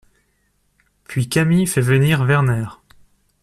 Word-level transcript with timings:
Puis 1.03 1.29
Camille 1.29 1.67
fait 1.67 1.79
venir 1.81 2.23
Werner. 2.23 2.65